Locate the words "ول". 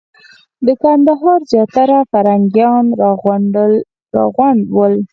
4.77-4.93